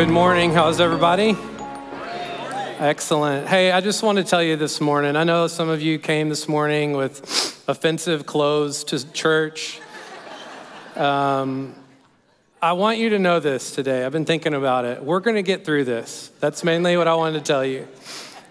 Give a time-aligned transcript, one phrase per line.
[0.00, 0.54] Good morning.
[0.54, 1.36] How's everybody?
[2.78, 3.46] Excellent.
[3.46, 5.14] Hey, I just want to tell you this morning.
[5.14, 9.78] I know some of you came this morning with offensive clothes to church.
[10.96, 11.74] Um,
[12.62, 14.06] I want you to know this today.
[14.06, 15.04] I've been thinking about it.
[15.04, 16.30] We're going to get through this.
[16.40, 17.86] That's mainly what I wanted to tell you.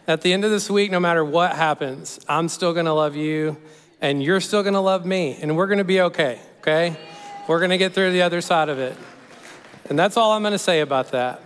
[0.06, 3.16] At the end of this week, no matter what happens, I'm still going to love
[3.16, 3.58] you,
[4.02, 6.96] and you're still going to love me, and we're going to be okay, okay?
[7.48, 8.96] We're going to get through the other side of it.
[9.90, 11.42] And that's all I'm going to say about that.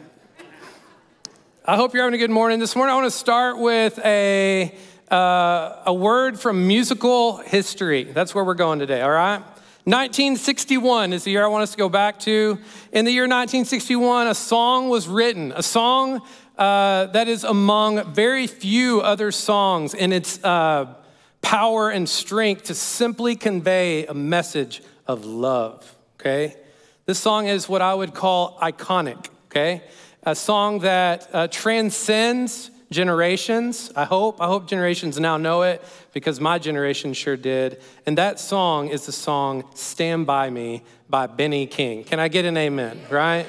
[1.63, 2.59] I hope you're having a good morning.
[2.59, 4.75] This morning, I want to start with a,
[5.09, 8.03] uh, a word from musical history.
[8.03, 9.39] That's where we're going today, all right?
[9.85, 12.59] 1961 is the year I want us to go back to.
[12.91, 16.21] In the year 1961, a song was written, a song
[16.57, 20.93] uh, that is among very few other songs in its uh,
[21.41, 26.57] power and strength to simply convey a message of love, okay?
[27.05, 29.83] This song is what I would call iconic, okay?
[30.23, 33.91] A song that uh, transcends generations.
[33.93, 34.39] I hope.
[34.39, 37.81] I hope generations now know it because my generation sure did.
[38.05, 42.05] And that song is the song Stand By Me by Benny King.
[42.05, 43.47] Can I get an amen, right?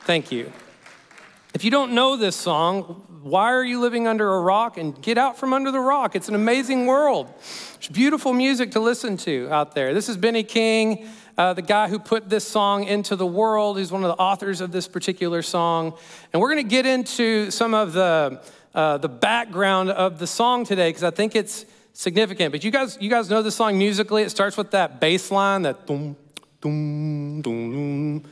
[0.00, 0.52] Thank you.
[1.54, 2.82] If you don't know this song,
[3.22, 4.76] why are you living under a rock?
[4.76, 6.16] And get out from under the rock.
[6.16, 7.32] It's an amazing world.
[7.76, 9.94] It's beautiful music to listen to out there.
[9.94, 11.08] This is Benny King
[11.40, 13.78] uh, the guy who put this song into the world.
[13.78, 15.94] He's one of the authors of this particular song.
[16.34, 18.42] And we're going to get into some of the,
[18.74, 22.52] uh, the background of the song today because I think it's significant.
[22.52, 24.22] But you guys, you guys know the song musically.
[24.22, 26.14] It starts with that bass line, that boom,
[26.60, 28.22] boom, boom,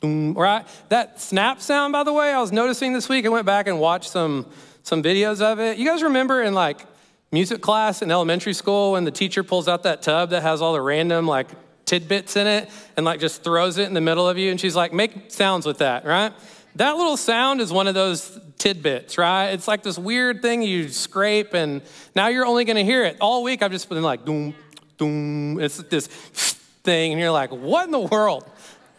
[0.00, 0.64] boom, right?
[0.88, 3.26] That snap sound, by the way, I was noticing this week.
[3.26, 4.46] I went back and watched some,
[4.84, 5.78] some videos of it.
[5.78, 6.86] You guys remember in like
[7.32, 10.74] music class in elementary school when the teacher pulls out that tub that has all
[10.74, 11.48] the random like
[11.84, 14.50] tidbits in it and like just throws it in the middle of you.
[14.50, 16.32] And she's like, make sounds with that, right?
[16.76, 19.48] That little sound is one of those tidbits, right?
[19.48, 21.82] It's like this weird thing you scrape, and
[22.16, 23.18] now you're only gonna hear it.
[23.20, 24.54] All week I've just been like, doom,
[24.96, 25.60] doom.
[25.60, 28.48] It's this thing, and you're like, what in the world?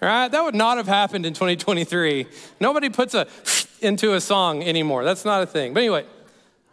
[0.02, 0.28] Right?
[0.28, 2.28] That would not have happened in 2023.
[2.60, 3.28] Nobody puts a
[3.82, 5.04] into a song anymore.
[5.04, 5.74] That's not a thing.
[5.74, 6.06] But anyway,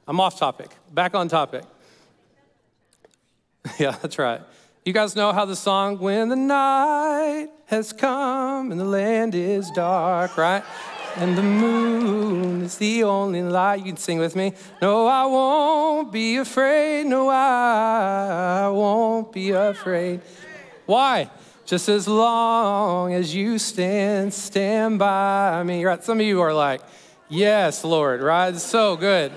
[0.07, 0.71] I'm off topic.
[0.93, 1.65] Back on topic.
[3.79, 4.41] Yeah, that's right.
[4.91, 9.71] You guys know how the song, When the Night Has Come and the Land is
[9.71, 10.65] Dark, right?
[11.15, 13.79] And the moon is the only light.
[13.79, 14.53] You can sing with me.
[14.83, 17.07] No, I won't be afraid.
[17.07, 20.23] No, I won't be afraid.
[20.87, 21.31] Why?
[21.67, 25.85] Just as long as you stand, stand by me.
[25.85, 26.03] Right?
[26.03, 26.81] Some of you are like,
[27.29, 28.53] yes, Lord, right?
[28.53, 29.31] It's so good.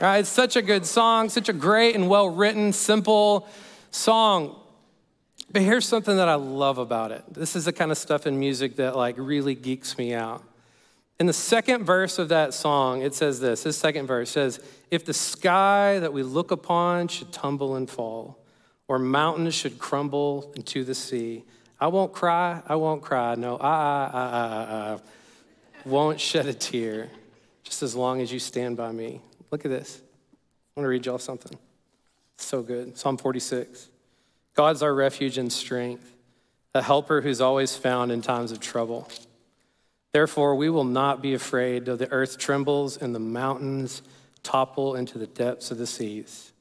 [0.00, 0.18] Right?
[0.18, 3.46] It's such a good song, such a great and well written, simple
[3.92, 4.56] song.
[5.54, 7.22] But here's something that I love about it.
[7.32, 10.42] This is the kind of stuff in music that like really geeks me out.
[11.20, 13.62] In the second verse of that song, it says this.
[13.62, 14.58] This second verse says,
[14.90, 18.36] If the sky that we look upon should tumble and fall,
[18.88, 21.44] or mountains should crumble into the sea,
[21.80, 23.36] I won't cry, I won't cry.
[23.36, 24.98] No, I, I, I, I,
[25.84, 27.10] won't shed a tear
[27.62, 29.20] just as long as you stand by me.
[29.52, 30.00] Look at this.
[30.32, 31.56] I want to read y'all something.
[32.38, 32.98] So good.
[32.98, 33.90] Psalm 46.
[34.54, 36.14] God's our refuge and strength,
[36.74, 39.08] a helper who's always found in times of trouble.
[40.12, 44.02] Therefore, we will not be afraid though the earth trembles and the mountains
[44.44, 46.52] topple into the depths of the seas,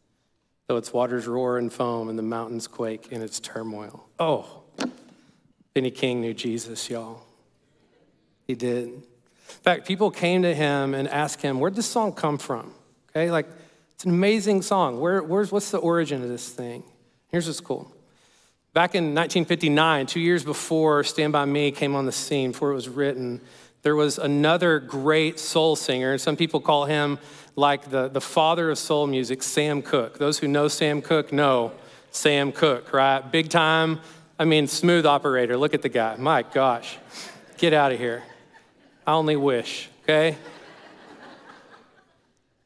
[0.68, 4.08] though its waters roar and foam and the mountains quake in its turmoil.
[4.20, 4.64] Oh,
[5.76, 7.24] Benny King knew Jesus, y'all.
[8.48, 8.88] He did.
[8.88, 9.04] In
[9.62, 12.74] fact, people came to him and asked him, Where'd this song come from?
[13.10, 13.48] Okay, like
[13.94, 15.00] it's an amazing song.
[15.00, 16.84] Where, where's, what's the origin of this thing?
[17.34, 17.92] Here's what's cool.
[18.74, 22.76] Back in 1959, two years before Stand By Me came on the scene, before it
[22.76, 23.42] was written,
[23.82, 26.20] there was another great soul singer.
[26.20, 27.18] Some people call him
[27.56, 30.20] like the, the father of soul music, Sam Cooke.
[30.20, 31.72] Those who know Sam Cooke know
[32.12, 33.20] Sam Cooke, right?
[33.22, 34.00] Big time,
[34.38, 35.58] I mean, smooth operator.
[35.58, 36.16] Look at the guy.
[36.18, 37.00] My gosh.
[37.58, 38.22] Get out of here.
[39.08, 40.38] I only wish, okay?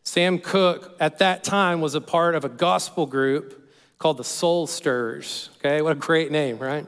[0.04, 3.63] Sam Cooke at that time was a part of a gospel group
[3.98, 5.50] called the Soul Stirrers.
[5.58, 6.86] Okay, what a great name, right?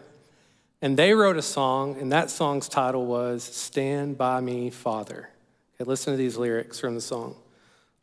[0.82, 5.30] And they wrote a song, and that song's title was Stand By Me, Father.
[5.76, 7.36] Okay, listen to these lyrics from the song.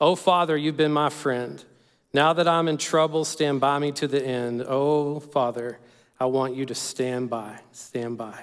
[0.01, 1.63] Oh, Father, you've been my friend.
[2.13, 4.65] Now that I'm in trouble, stand by me to the end.
[4.67, 5.79] Oh, Father,
[6.19, 8.39] I want you to stand by, stand by.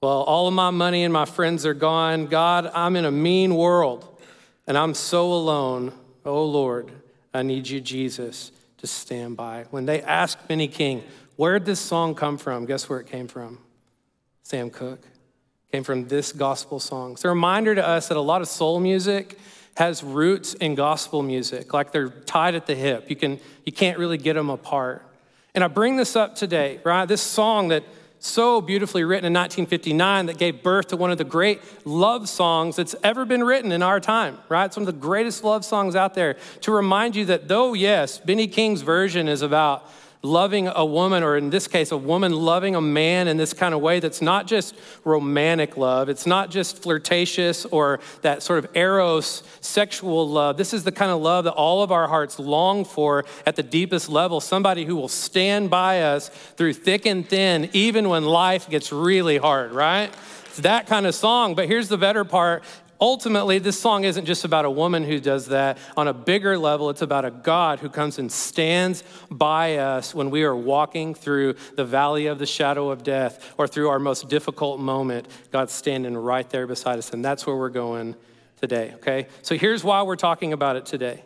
[0.00, 2.26] Well, all of my money and my friends are gone.
[2.26, 4.20] God, I'm in a mean world
[4.66, 5.92] and I'm so alone.
[6.26, 6.90] Oh, Lord,
[7.32, 8.52] I need you, Jesus
[8.84, 9.64] to stand by.
[9.70, 11.04] When they asked Benny King,
[11.36, 12.66] where did this song come from?
[12.66, 13.58] Guess where it came from?
[14.42, 15.02] Sam Cooke.
[15.72, 17.12] came from this gospel song.
[17.12, 19.38] It's a reminder to us that a lot of soul music
[19.78, 23.08] has roots in gospel music, like they're tied at the hip.
[23.08, 25.02] You, can, you can't really get them apart.
[25.54, 27.06] And I bring this up today, right?
[27.06, 27.84] This song that
[28.24, 32.76] so beautifully written in 1959 that gave birth to one of the great love songs
[32.76, 34.64] that's ever been written in our time, right?
[34.64, 38.18] It's one of the greatest love songs out there to remind you that though, yes,
[38.18, 39.90] Benny King's version is about
[40.24, 43.74] loving a woman, or in this case, a woman loving a man in this kind
[43.74, 44.74] of way that's not just
[45.04, 50.56] romantic love, it's not just flirtatious or that sort of eros sexual love.
[50.56, 53.62] This is the kind of love that all of our hearts long for at the
[53.62, 58.68] deepest level somebody who will stand by us through thick and thin, even when life
[58.68, 60.10] gets really hard, right?
[60.46, 61.56] It's that kind of song.
[61.56, 62.62] But here's the better part
[63.00, 65.78] ultimately, this song isn't just about a woman who does that.
[65.96, 70.30] On a bigger level, it's about a God who comes and stands by us when
[70.30, 74.28] we are walking through the valley of the shadow of death or through our most
[74.28, 75.28] difficult moment.
[75.50, 77.12] God's standing right there beside us.
[77.12, 78.16] And that's where we're going
[78.60, 79.26] today, okay?
[79.42, 81.24] So here's why we're talking about it today.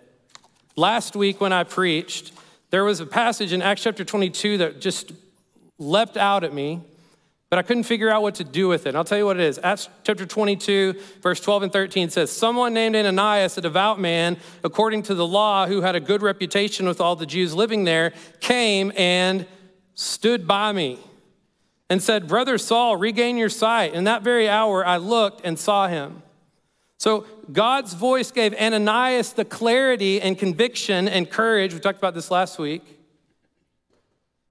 [0.76, 2.32] Last week, when I preached,
[2.70, 5.12] there was a passage in Acts chapter 22 that just
[5.78, 6.80] leapt out at me
[7.50, 8.90] but I couldn't figure out what to do with it.
[8.90, 9.58] And I'll tell you what it is.
[9.62, 15.04] Acts chapter 22, verse 12 and 13 says, Someone named Ananias, a devout man, according
[15.04, 18.92] to the law, who had a good reputation with all the Jews living there, came
[18.96, 19.46] and
[19.94, 20.98] stood by me
[21.88, 23.94] and said, Brother Saul, regain your sight.
[23.94, 26.22] In that very hour, I looked and saw him.
[26.98, 31.72] So God's voice gave Ananias the clarity and conviction and courage.
[31.72, 32.97] We talked about this last week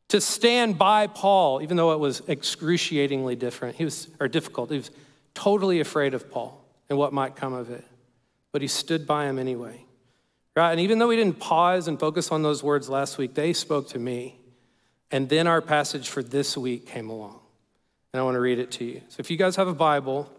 [0.09, 3.75] to stand by Paul, even though it was excruciatingly different.
[3.75, 4.71] He was, or difficult.
[4.71, 4.91] He was
[5.33, 7.85] totally afraid of Paul and what might come of it.
[8.51, 9.83] But he stood by him anyway.
[10.55, 10.71] Right?
[10.71, 13.89] And even though we didn't pause and focus on those words last week, they spoke
[13.89, 14.39] to me.
[15.11, 17.39] And then our passage for this week came along.
[18.11, 19.01] And I want to read it to you.
[19.09, 20.31] So if you guys have a Bible,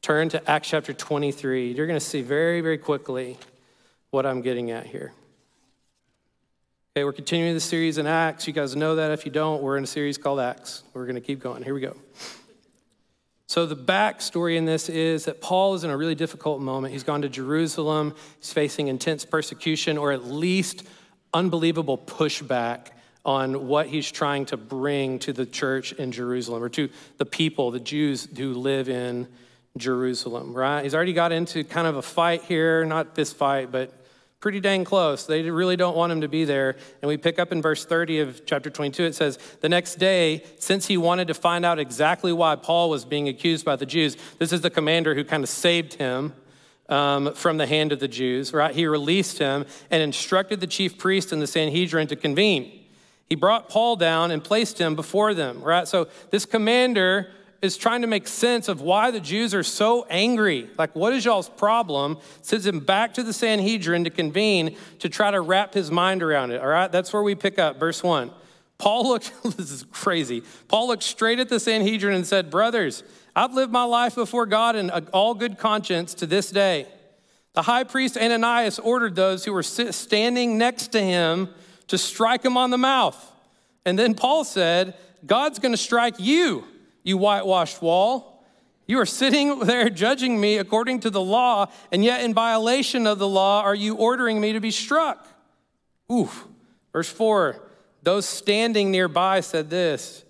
[0.00, 1.72] turn to Acts chapter 23.
[1.72, 3.36] You're going to see very, very quickly
[4.10, 5.12] what I'm getting at here.
[6.98, 8.48] Okay, we're continuing the series in Acts.
[8.48, 9.12] You guys know that.
[9.12, 10.82] If you don't, we're in a series called Acts.
[10.94, 11.62] We're going to keep going.
[11.62, 11.96] Here we go.
[13.46, 16.92] So, the backstory in this is that Paul is in a really difficult moment.
[16.92, 20.82] He's gone to Jerusalem, he's facing intense persecution, or at least
[21.32, 22.88] unbelievable pushback
[23.24, 27.70] on what he's trying to bring to the church in Jerusalem or to the people,
[27.70, 29.28] the Jews who live in
[29.76, 30.82] Jerusalem, right?
[30.82, 33.94] He's already got into kind of a fight here, not this fight, but
[34.40, 35.26] pretty dang close.
[35.26, 36.76] They really don't want him to be there.
[37.02, 39.04] And we pick up in verse 30 of chapter 22.
[39.04, 43.04] It says, The next day, since he wanted to find out exactly why Paul was
[43.04, 46.34] being accused by the Jews, this is the commander who kind of saved him.
[46.90, 48.74] Um, from the hand of the Jews, right?
[48.74, 52.78] He released him and instructed the chief priest and the Sanhedrin to convene.
[53.28, 55.86] He brought Paul down and placed him before them, right?
[55.86, 57.30] So this commander
[57.60, 60.70] is trying to make sense of why the Jews are so angry.
[60.78, 62.18] Like, what is y'all's problem?
[62.42, 66.52] Sends him back to the Sanhedrin to convene to try to wrap his mind around
[66.52, 66.60] it.
[66.60, 68.30] All right, that's where we pick up, verse one.
[68.78, 70.44] Paul looked, this is crazy.
[70.68, 73.02] Paul looked straight at the Sanhedrin and said, Brothers,
[73.34, 76.86] I've lived my life before God in all good conscience to this day.
[77.54, 81.48] The high priest Ananias ordered those who were standing next to him
[81.88, 83.32] to strike him on the mouth.
[83.84, 84.94] And then Paul said,
[85.26, 86.64] God's going to strike you
[87.02, 88.44] you whitewashed wall.
[88.86, 93.18] You are sitting there judging me according to the law, and yet in violation of
[93.18, 95.26] the law are you ordering me to be struck?
[96.10, 96.46] Oof.
[96.92, 97.60] Verse 4
[98.02, 100.24] Those standing nearby said this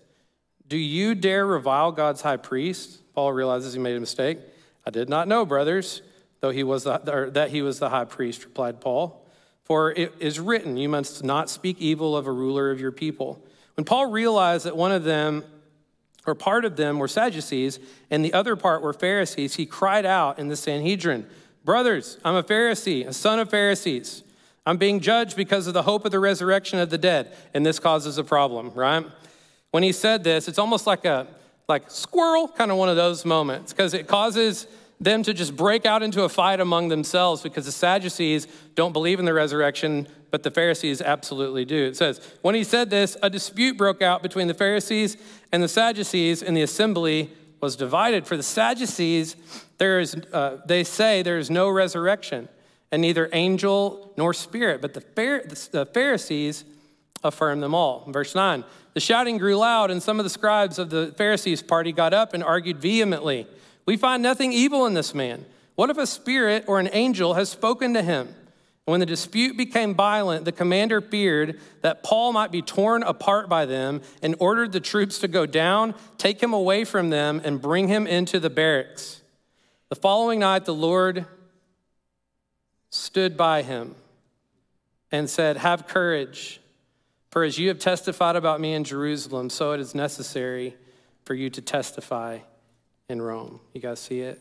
[0.67, 3.01] Do you dare revile God's high priest?
[3.15, 4.39] Paul realizes he made a mistake.
[4.87, 6.03] I did not know, brothers,
[6.41, 9.25] though he was the, that he was the high priest, replied Paul.
[9.65, 13.45] For it is written, You must not speak evil of a ruler of your people.
[13.77, 15.45] When Paul realized that one of them
[16.29, 17.81] or part of them were Sadducees,
[18.11, 21.27] and the other part were Pharisees, he cried out in the Sanhedrin,
[21.65, 24.23] Brothers, I'm a Pharisee, a son of Pharisees.
[24.65, 27.35] I'm being judged because of the hope of the resurrection of the dead.
[27.53, 29.05] And this causes a problem, right?
[29.71, 31.27] When he said this, it's almost like a
[31.69, 34.67] like squirrel, kind of one of those moments, because it causes
[35.01, 39.19] them to just break out into a fight among themselves because the Sadducees don't believe
[39.19, 41.87] in the resurrection, but the Pharisees absolutely do.
[41.87, 45.17] It says, When he said this, a dispute broke out between the Pharisees
[45.53, 48.27] and the Sadducees, and the assembly was divided.
[48.27, 49.37] For the Sadducees,
[49.79, 52.49] there is, uh, they say there is no resurrection,
[52.91, 56.65] and neither angel nor spirit, but the, the Pharisees
[57.23, 58.05] affirm them all.
[58.11, 58.65] Verse 9
[58.95, 62.35] The shouting grew loud, and some of the scribes of the Pharisees' party got up
[62.35, 63.47] and argued vehemently.
[63.89, 65.47] We find nothing evil in this man.
[65.75, 68.27] What if a spirit or an angel has spoken to him?
[68.27, 68.35] And
[68.85, 73.65] when the dispute became violent, the commander feared that Paul might be torn apart by
[73.65, 77.89] them and ordered the troops to go down, take him away from them, and bring
[77.89, 79.23] him into the barracks.
[79.89, 81.25] The following night, the Lord
[82.91, 83.95] stood by him
[85.11, 86.61] and said, Have courage,
[87.31, 90.77] for as you have testified about me in Jerusalem, so it is necessary
[91.25, 92.41] for you to testify
[93.09, 93.59] in Rome.
[93.73, 94.39] You guys see it?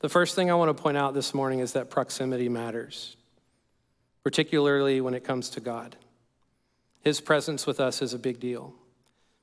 [0.00, 3.16] The first thing I want to point out this morning is that proximity matters,
[4.24, 5.94] particularly when it comes to God.
[7.02, 8.74] His presence with us is a big deal.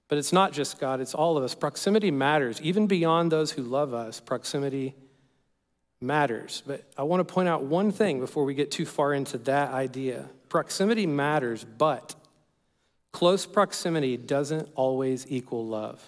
[0.09, 1.55] But it's not just God, it's all of us.
[1.55, 2.61] Proximity matters.
[2.61, 4.93] Even beyond those who love us, proximity
[6.01, 6.63] matters.
[6.67, 9.71] But I want to point out one thing before we get too far into that
[9.71, 10.29] idea.
[10.49, 12.13] Proximity matters, but
[13.15, 16.05] close proximity doesn't always equal love.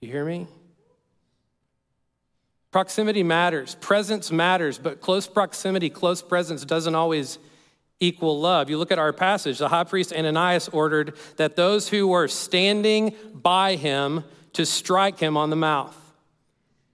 [0.00, 0.46] You hear me?
[2.70, 7.38] Proximity matters, presence matters, but close proximity, close presence doesn't always
[8.00, 8.70] equal love.
[8.70, 13.14] You look at our passage, the high priest Ananias ordered that those who were standing
[13.34, 14.24] by him
[14.54, 15.94] to strike him on the mouth.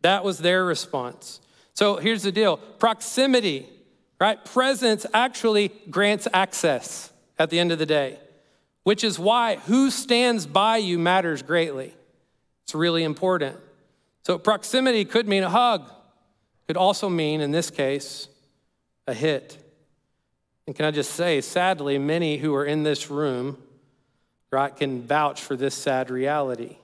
[0.03, 1.41] That was their response.
[1.75, 3.69] So here's the deal proximity,
[4.21, 4.45] right?
[4.45, 8.19] Presence actually grants access at the end of the day,
[8.85, 11.93] which is why who stands by you matters greatly.
[12.63, 13.57] It's really important.
[14.23, 15.91] So proximity could mean a hug,
[16.67, 18.29] could also mean, in this case,
[19.07, 19.59] a hit.
[20.67, 23.59] And can I just say, sadly, many who are in this room,
[24.51, 26.77] right, can vouch for this sad reality.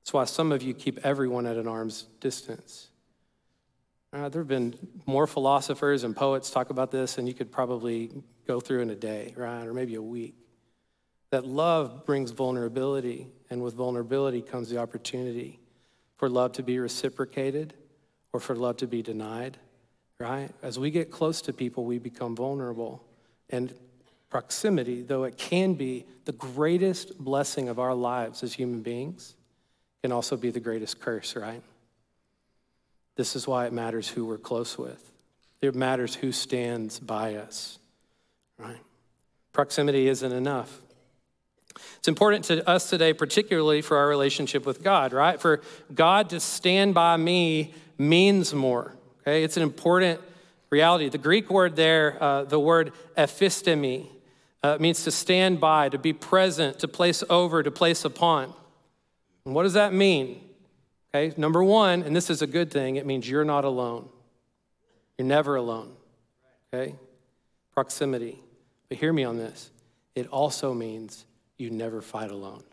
[0.00, 2.88] That's why some of you keep everyone at an arm's distance.
[4.12, 4.74] Uh, there have been
[5.06, 8.10] more philosophers and poets talk about this, and you could probably
[8.48, 10.34] go through in a day, right, or maybe a week.
[11.32, 15.58] That love brings vulnerability, and with vulnerability comes the opportunity
[16.18, 17.72] for love to be reciprocated
[18.34, 19.56] or for love to be denied,
[20.20, 20.50] right?
[20.62, 23.02] As we get close to people, we become vulnerable.
[23.48, 23.72] And
[24.28, 29.34] proximity, though it can be the greatest blessing of our lives as human beings,
[30.02, 31.62] can also be the greatest curse, right?
[33.16, 35.10] This is why it matters who we're close with.
[35.62, 37.78] It matters who stands by us,
[38.58, 38.80] right?
[39.54, 40.82] Proximity isn't enough.
[41.98, 45.40] It's important to us today, particularly for our relationship with God, right?
[45.40, 45.60] For
[45.94, 49.44] God to stand by me means more, okay?
[49.44, 50.20] It's an important
[50.70, 51.08] reality.
[51.08, 54.08] The Greek word there, uh, the word ephistemi,
[54.62, 58.52] uh, means to stand by, to be present, to place over, to place upon.
[59.44, 60.40] And what does that mean?
[61.14, 64.08] Okay, number one, and this is a good thing, it means you're not alone.
[65.18, 65.92] You're never alone.
[66.72, 66.94] Okay?
[67.74, 68.38] Proximity.
[68.88, 69.70] But hear me on this.
[70.14, 71.26] It also means
[71.62, 72.64] you never fight alone.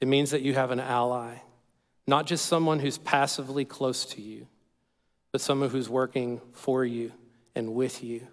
[0.00, 1.36] It means that you have an ally,
[2.06, 4.46] not just someone who's passively close to you,
[5.32, 7.12] but someone who's working for you
[7.54, 8.26] and with you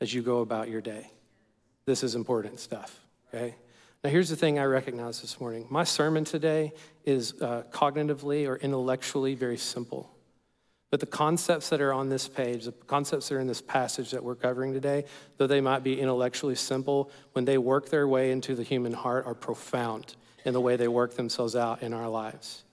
[0.00, 1.10] as you go about your day.
[1.86, 3.56] This is important stuff, okay?
[4.04, 5.66] Now, here's the thing I recognize this morning.
[5.70, 6.72] My sermon today
[7.04, 10.10] is uh, cognitively or intellectually very simple.
[10.90, 14.10] But the concepts that are on this page, the concepts that are in this passage
[14.12, 15.04] that we're covering today,
[15.36, 19.26] though they might be intellectually simple, when they work their way into the human heart,
[19.26, 22.64] are profound in the way they work themselves out in our lives.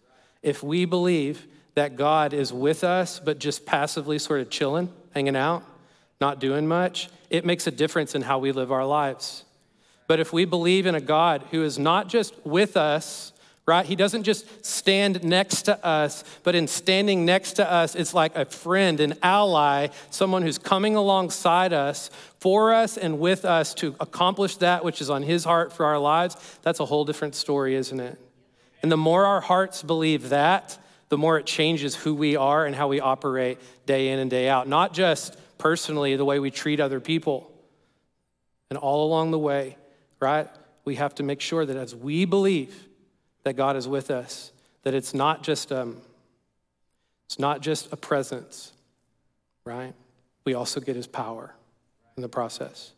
[0.41, 5.35] If we believe that God is with us, but just passively sort of chilling, hanging
[5.35, 5.63] out,
[6.21, 9.43] not doing much, it makes a difference in how we live our lives.
[10.07, 13.33] But if we believe in a God who is not just with us,
[13.65, 13.85] right?
[13.85, 18.35] He doesn't just stand next to us, but in standing next to us, it's like
[18.35, 23.95] a friend, an ally, someone who's coming alongside us, for us, and with us to
[23.99, 26.37] accomplish that which is on his heart for our lives.
[26.61, 28.19] That's a whole different story, isn't it?
[28.83, 30.77] And the more our hearts believe that,
[31.09, 33.57] the more it changes who we are and how we operate
[33.87, 37.51] day in and day out, not just personally, the way we treat other people.
[38.69, 39.77] And all along the way,
[40.19, 40.47] right?
[40.83, 42.84] We have to make sure that as we believe,
[43.45, 44.51] that God is with us,
[44.83, 45.97] that it's not just um,
[47.27, 48.73] it's not just a presence,
[49.65, 49.93] right?
[50.43, 51.55] We also get his power
[52.17, 52.91] in the process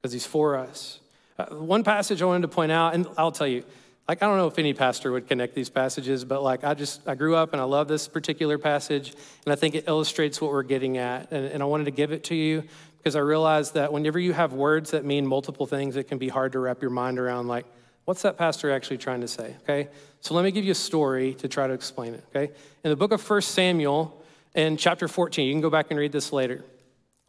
[0.00, 1.00] because he's for us.
[1.38, 3.64] Uh, one passage I wanted to point out, and I'll tell you,
[4.08, 7.06] like I don't know if any pastor would connect these passages, but like I just
[7.08, 10.52] I grew up and I love this particular passage, and I think it illustrates what
[10.52, 12.62] we're getting at, and, and I wanted to give it to you
[12.98, 16.28] because I realized that whenever you have words that mean multiple things, it can be
[16.28, 17.48] hard to wrap your mind around.
[17.48, 17.66] Like
[18.06, 19.56] What's that pastor actually trying to say?
[19.64, 19.88] Okay?
[20.20, 22.52] So let me give you a story to try to explain it, okay?
[22.84, 26.12] In the book of 1 Samuel, in chapter 14, you can go back and read
[26.12, 26.64] this later.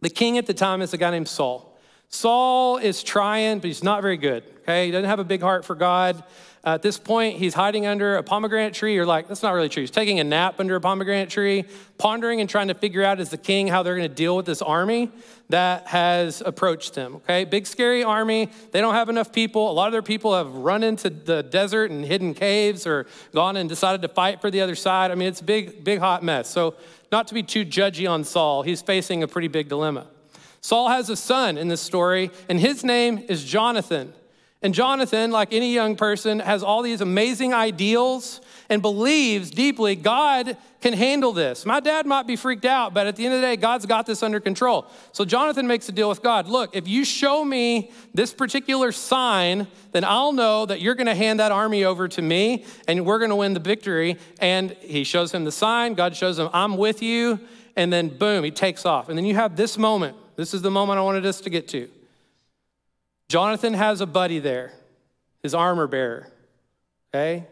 [0.02, 1.77] The king at the time is a guy named Saul.
[2.10, 4.86] Saul is trying, but he's not very good, okay?
[4.86, 6.24] He doesn't have a big heart for God.
[6.64, 8.94] At this point, he's hiding under a pomegranate tree.
[8.94, 9.82] You're like, that's not really true.
[9.82, 11.64] He's taking a nap under a pomegranate tree,
[11.98, 14.46] pondering and trying to figure out as the king how they're going to deal with
[14.46, 15.10] this army
[15.48, 17.16] that has approached them.
[17.16, 18.50] Okay, big scary army.
[18.72, 19.72] They don't have enough people.
[19.72, 23.56] A lot of their people have run into the desert and hidden caves or gone
[23.56, 25.10] and decided to fight for the other side.
[25.10, 26.50] I mean, it's a big, big hot mess.
[26.50, 26.76] So,
[27.14, 30.08] not to be too judgy on Saul, he's facing a pretty big dilemma.
[30.62, 34.14] Saul has a son in this story, and his name is Jonathan.
[34.64, 40.58] And Jonathan, like any young person, has all these amazing ideals and believes deeply God
[40.82, 41.64] can handle this.
[41.64, 44.08] My dad might be freaked out, but at the end of the day, God's got
[44.08, 44.88] this under control.
[45.12, 46.48] So Jonathan makes a deal with God.
[46.48, 51.16] Look, if you show me this particular sign, then I'll know that you're going to
[51.16, 54.18] hand that army over to me and we're going to win the victory.
[54.40, 55.94] And he shows him the sign.
[55.94, 57.40] God shows him, I'm with you.
[57.76, 59.08] And then boom, he takes off.
[59.08, 60.18] And then you have this moment.
[60.38, 61.90] This is the moment I wanted us to get to.
[63.28, 64.72] Jonathan has a buddy there,
[65.44, 66.32] his armor bearer,
[67.10, 67.46] okay?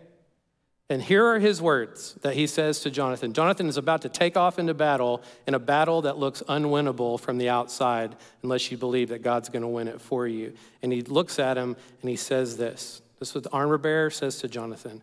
[0.87, 3.33] And here are his words that he says to Jonathan.
[3.33, 7.39] Jonathan is about to take off into battle in a battle that looks unwinnable from
[7.39, 10.53] the outside unless you believe that God's going to win it for you.
[10.83, 13.01] And he looks at him and he says this.
[13.19, 15.01] This is what the armor bearer says to Jonathan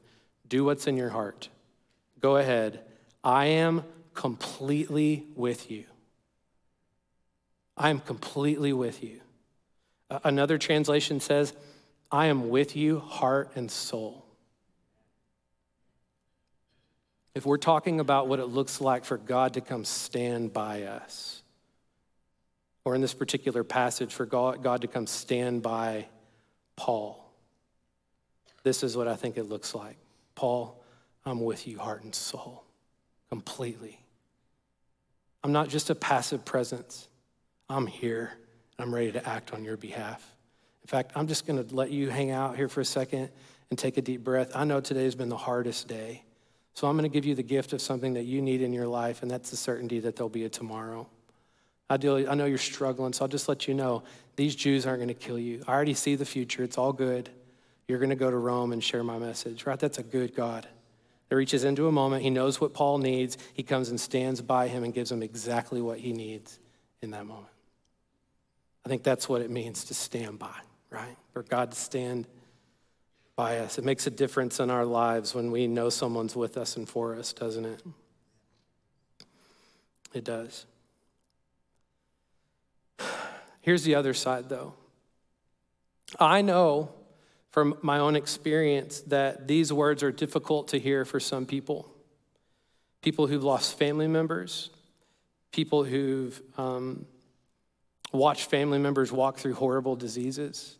[0.49, 1.49] Do what's in your heart.
[2.21, 2.85] Go ahead.
[3.25, 3.83] I am
[4.15, 5.85] completely with you.
[7.77, 9.21] I am completely with you.
[10.25, 11.55] Another translation says,
[12.11, 14.27] I am with you, heart and soul.
[17.35, 21.43] If we're talking about what it looks like for God to come stand by us,
[22.85, 26.09] or in this particular passage, for God, to come stand by
[26.77, 27.33] Paul,
[28.65, 29.97] this is what I think it looks like.
[30.35, 30.85] Paul,
[31.25, 32.65] I'm with you, heart and soul,
[33.31, 33.99] completely.
[35.43, 37.09] I'm not just a passive presence,
[37.69, 38.33] I'm here.
[38.79, 40.27] I'm ready to act on your behalf.
[40.83, 43.31] In fact, I'm just going to let you hang out here for a second
[43.71, 44.51] and take a deep breath.
[44.55, 46.23] I know today has been the hardest day.
[46.75, 48.87] So I'm going to give you the gift of something that you need in your
[48.87, 51.07] life, and that's the certainty that there'll be a tomorrow.
[51.91, 54.03] I, do, I know you're struggling, so I'll just let you know
[54.37, 55.63] these Jews aren't going to kill you.
[55.69, 56.63] I already see the future.
[56.63, 57.29] It's all good.
[57.87, 59.79] You're going to go to Rome and share my message, right?
[59.79, 60.67] That's a good God
[61.29, 62.23] that reaches into a moment.
[62.23, 63.37] He knows what Paul needs.
[63.53, 66.59] He comes and stands by him and gives him exactly what he needs
[67.03, 67.52] in that moment.
[68.85, 70.57] I think that's what it means to stand by,
[70.91, 71.17] right?
[71.33, 72.27] For God to stand
[73.37, 73.79] by us.
[73.79, 77.15] It makes a difference in our lives when we know someone's with us and for
[77.15, 77.83] us, doesn't it?
[80.13, 80.67] It does.
[83.61, 84.75] Here's the other side, though.
[86.19, 86.91] I know
[87.51, 91.89] from my own experience that these words are difficult to hear for some people.
[93.03, 94.71] People who've lost family members,
[95.53, 97.07] people who've um,
[98.13, 100.77] watched family members walk through horrible diseases,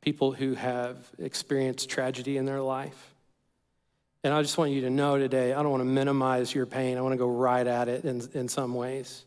[0.00, 3.14] people who have experienced tragedy in their life.
[4.22, 6.98] And I just want you to know today, I don't want to minimize your pain.
[6.98, 9.24] I want to go right at it in, in some ways.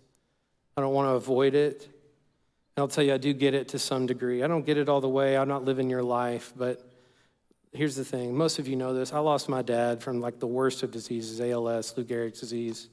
[0.75, 1.83] I don't want to avoid it.
[1.83, 4.43] And I'll tell you, I do get it to some degree.
[4.43, 5.37] I don't get it all the way.
[5.37, 6.85] I'm not living your life, but
[7.73, 8.35] here's the thing.
[8.35, 9.13] Most of you know this.
[9.13, 12.89] I lost my dad from like the worst of diseases, ALS, Lou Gehrig's disease,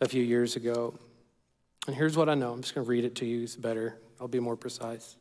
[0.00, 0.94] a few years ago.
[1.86, 2.52] And here's what I know.
[2.52, 3.42] I'm just going to read it to you.
[3.42, 3.98] It's better.
[4.20, 5.16] I'll be more precise.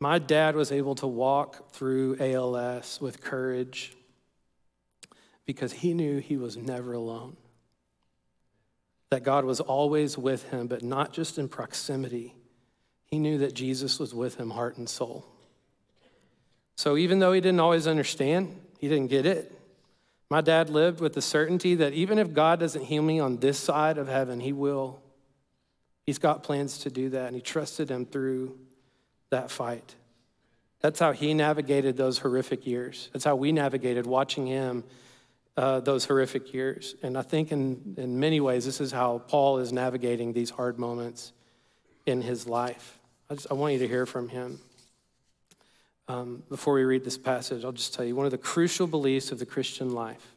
[0.00, 3.94] My dad was able to walk through ALS with courage
[5.44, 7.36] because he knew he was never alone.
[9.10, 12.34] That God was always with him, but not just in proximity.
[13.06, 15.26] He knew that Jesus was with him, heart and soul.
[16.76, 19.57] So even though he didn't always understand, he didn't get it,
[20.30, 23.58] my dad lived with the certainty that even if God doesn't heal me on this
[23.58, 25.00] side of heaven, he will.
[26.04, 28.58] He's got plans to do that, and he trusted him through
[29.30, 29.94] that fight.
[30.80, 33.08] That's how he navigated those horrific years.
[33.12, 34.84] That's how we navigated watching him
[35.56, 36.94] uh, those horrific years.
[37.02, 40.78] And I think in, in many ways, this is how Paul is navigating these hard
[40.78, 41.32] moments
[42.06, 42.98] in his life.
[43.28, 44.60] I, just, I want you to hear from him.
[46.08, 49.30] Um, before we read this passage, I'll just tell you one of the crucial beliefs
[49.30, 50.34] of the Christian life,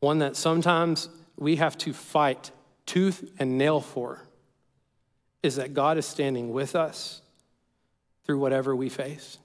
[0.00, 2.50] one that sometimes we have to fight
[2.86, 4.22] tooth and nail for,
[5.44, 7.22] is that God is standing with us
[8.24, 9.38] through whatever we face.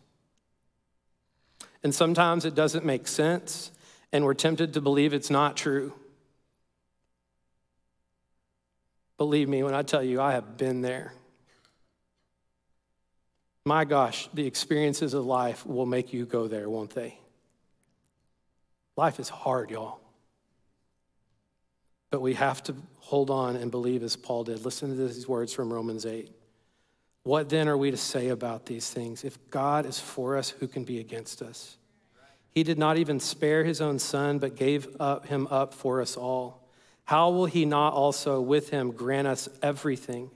[1.83, 3.71] And sometimes it doesn't make sense,
[4.11, 5.93] and we're tempted to believe it's not true.
[9.19, 11.13] Believe me when I tell you, I have been there.
[13.65, 17.17] My gosh, the experiences of life will make you go there, won't they?
[18.97, 19.99] Life is hard, y'all.
[22.09, 24.65] But we have to hold on and believe as Paul did.
[24.65, 26.31] Listen to these words from Romans 8.
[27.23, 29.23] What then are we to say about these things?
[29.23, 31.77] If God is for us, who can be against us?
[32.49, 36.17] He did not even spare his own son, but gave up him up for us
[36.17, 36.67] all.
[37.05, 40.31] How will he not also with him grant us everything?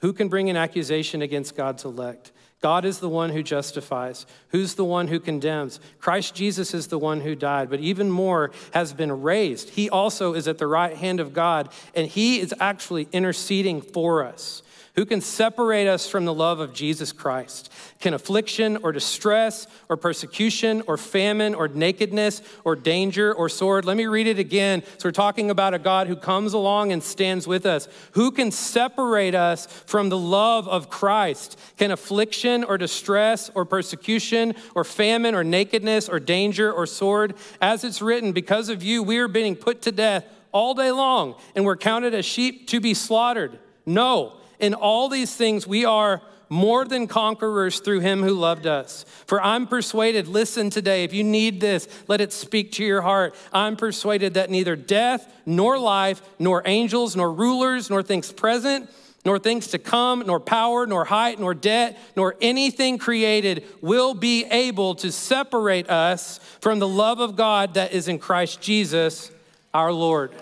[0.00, 2.32] Who can bring an accusation against God's elect?
[2.60, 4.26] God is the one who justifies.
[4.48, 5.80] Who's the one who condemns?
[5.98, 9.70] Christ Jesus is the one who died, but even more has been raised.
[9.70, 14.24] He also is at the right hand of God, and he is actually interceding for
[14.24, 14.62] us.
[14.96, 17.72] Who can separate us from the love of Jesus Christ?
[18.00, 23.84] Can affliction or distress or persecution or famine or nakedness or danger or sword?
[23.84, 24.82] Let me read it again.
[24.98, 27.86] So we're talking about a God who comes along and stands with us.
[28.12, 31.56] Who can separate us from the love of Christ?
[31.76, 37.34] Can affliction or distress or persecution or famine or nakedness or danger or sword?
[37.60, 41.36] As it's written, because of you, we are being put to death all day long
[41.54, 43.56] and we're counted as sheep to be slaughtered.
[43.86, 44.39] No.
[44.60, 49.04] In all these things, we are more than conquerors through him who loved us.
[49.26, 53.36] For I'm persuaded, listen today, if you need this, let it speak to your heart.
[53.52, 58.90] I'm persuaded that neither death, nor life, nor angels, nor rulers, nor things present,
[59.24, 64.44] nor things to come, nor power, nor height, nor debt, nor anything created will be
[64.46, 69.30] able to separate us from the love of God that is in Christ Jesus
[69.72, 70.32] our Lord.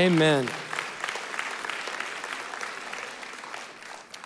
[0.00, 0.48] Amen.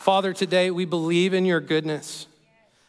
[0.09, 2.27] Father, today we believe in your goodness.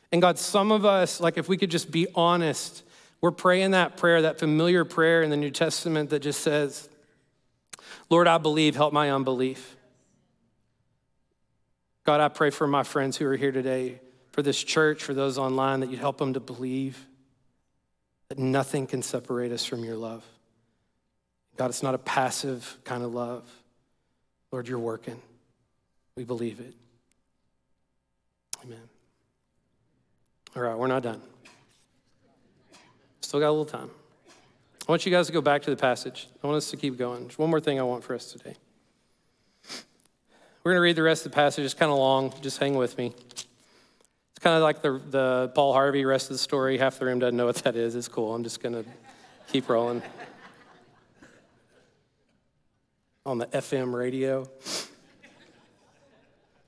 [0.09, 2.81] And God, some of us, like if we could just be honest,
[3.19, 6.87] we're praying that prayer, that familiar prayer in the New Testament that just says,
[8.09, 9.75] Lord, I believe, help my unbelief.
[12.05, 13.99] God, I pray for my friends who are here today,
[14.31, 17.05] for this church, for those online, that you'd help them to believe
[18.29, 20.23] that nothing can separate us from your love.
[21.57, 23.43] God, it's not a passive kind of love.
[24.53, 25.21] Lord, you're working.
[26.15, 26.75] We believe it.
[28.63, 28.89] Amen.
[30.55, 31.21] All right, we're not done.
[33.21, 33.89] Still got a little time.
[34.87, 36.27] I want you guys to go back to the passage.
[36.43, 37.21] I want us to keep going.
[37.21, 38.55] There's one more thing I want for us today.
[40.63, 41.63] We're going to read the rest of the passage.
[41.63, 42.33] It's kind of long.
[42.41, 43.13] Just hang with me.
[43.31, 43.45] It's
[44.41, 46.77] kind of like the, the Paul Harvey rest of the story.
[46.77, 47.95] Half the room doesn't know what that is.
[47.95, 48.33] It's cool.
[48.33, 48.85] I'm just going to
[49.51, 50.01] keep rolling.
[53.25, 54.49] On the FM radio.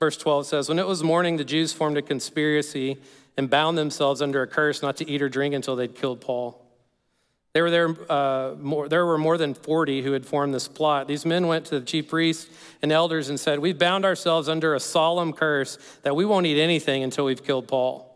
[0.01, 2.97] Verse 12 says, When it was morning, the Jews formed a conspiracy
[3.37, 6.59] and bound themselves under a curse not to eat or drink until they'd killed Paul.
[7.53, 11.07] There were, there, uh, more, there were more than 40 who had formed this plot.
[11.07, 12.49] These men went to the chief priests
[12.81, 16.59] and elders and said, We've bound ourselves under a solemn curse that we won't eat
[16.59, 18.11] anything until we've killed Paul.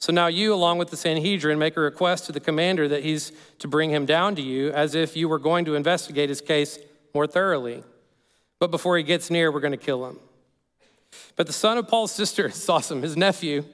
[0.00, 3.30] So now you, along with the Sanhedrin, make a request to the commander that he's
[3.60, 6.80] to bring him down to you as if you were going to investigate his case
[7.14, 7.84] more thoroughly.
[8.58, 10.18] But before he gets near, we're going to kill him.
[11.36, 13.64] But the son of Paul's sister, it's awesome, his nephew,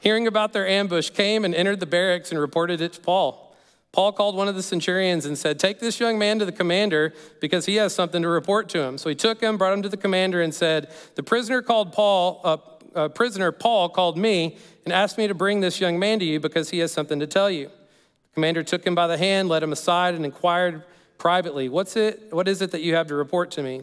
[0.00, 3.54] hearing about their ambush, came and entered the barracks and reported it to Paul.
[3.92, 7.12] Paul called one of the centurions and said, Take this young man to the commander
[7.40, 8.96] because he has something to report to him.
[8.96, 12.40] So he took him, brought him to the commander, and said, The prisoner called Paul,
[12.42, 12.56] uh,
[12.94, 16.40] uh, prisoner Paul called me and asked me to bring this young man to you
[16.40, 17.66] because he has something to tell you.
[17.66, 20.84] The commander took him by the hand, led him aside, and inquired
[21.18, 23.82] privately, What's it, What is it that you have to report to me?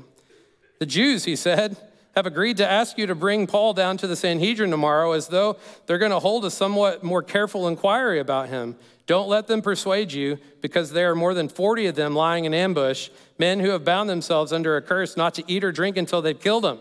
[0.79, 1.77] The Jews, he said,
[2.19, 5.57] have agreed to ask you to bring Paul down to the Sanhedrin tomorrow as though
[5.85, 8.75] they're going to hold a somewhat more careful inquiry about him.
[9.07, 12.53] Don't let them persuade you, because there are more than 40 of them lying in
[12.53, 16.21] ambush, men who have bound themselves under a curse not to eat or drink until
[16.21, 16.77] they've killed him.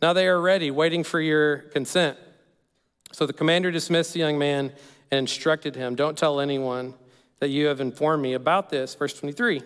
[0.00, 2.18] Now they are ready, waiting for your consent.
[3.12, 4.72] So the commander dismissed the young man
[5.10, 6.94] and instructed him Don't tell anyone
[7.40, 8.94] that you have informed me about this.
[8.94, 9.62] Verse 23.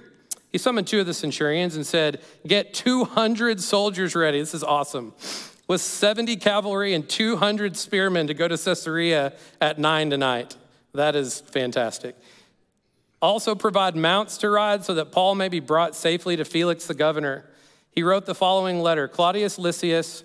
[0.57, 4.41] He summoned two of the centurions and said, Get 200 soldiers ready.
[4.41, 5.13] This is awesome.
[5.69, 10.57] With 70 cavalry and 200 spearmen to go to Caesarea at nine tonight.
[10.95, 12.17] That is fantastic.
[13.21, 16.95] Also, provide mounts to ride so that Paul may be brought safely to Felix the
[16.95, 17.45] governor.
[17.91, 20.25] He wrote the following letter Claudius Lysias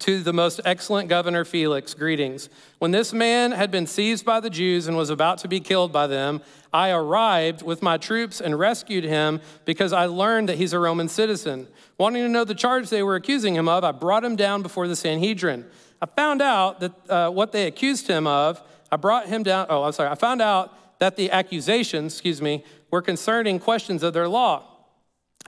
[0.00, 2.48] to the most excellent governor Felix, greetings.
[2.78, 5.92] When this man had been seized by the Jews and was about to be killed
[5.92, 10.72] by them, I arrived with my troops and rescued him because I learned that he's
[10.72, 11.68] a Roman citizen.
[11.98, 14.86] Wanting to know the charge they were accusing him of, I brought him down before
[14.86, 15.64] the Sanhedrin.
[16.02, 19.66] I found out that uh, what they accused him of, I brought him down.
[19.70, 20.10] Oh, I'm sorry.
[20.10, 24.64] I found out that the accusations, excuse me, were concerning questions of their law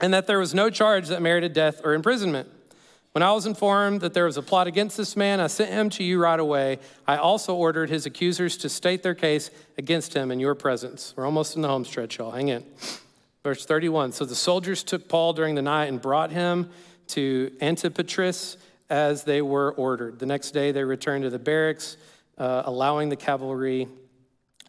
[0.01, 2.49] and that there was no charge that merited death or imprisonment.
[3.13, 5.89] When I was informed that there was a plot against this man, I sent him
[5.91, 6.77] to you right away.
[7.07, 11.15] I also ordered his accusers to state their case against him in your presence.
[11.17, 12.29] We're almost in the home stretch, y'all.
[12.29, 12.63] Hang in.
[13.43, 16.69] Verse 31 So the soldiers took Paul during the night and brought him
[17.07, 18.57] to Antipatris
[18.91, 20.19] as they were ordered.
[20.19, 21.97] The next day, they returned to the barracks,
[22.37, 23.87] uh, allowing the cavalry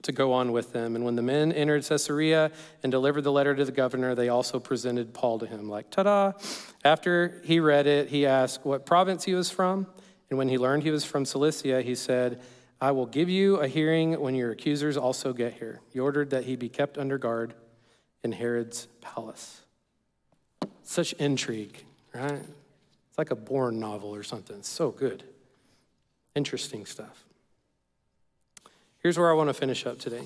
[0.03, 0.97] to go on with them.
[0.97, 2.51] And when the men entered Caesarea
[2.83, 6.03] and delivered the letter to the governor, they also presented Paul to him, like, ta
[6.03, 6.33] da.
[6.85, 9.87] After he read it, he asked what province he was from.
[10.31, 12.41] And when he learned he was from Cilicia, he said,
[12.81, 15.81] I will give you a hearing when your accusers also get here.
[15.93, 17.53] He ordered that he be kept under guard
[18.23, 19.61] in Herod's palace.
[20.83, 21.85] Such intrigue,
[22.15, 22.41] right?
[22.41, 24.57] It's like a Bourne novel or something.
[24.57, 25.25] It's so good.
[26.35, 27.25] Interesting stuff.
[29.03, 30.23] Here's where I want to finish up today.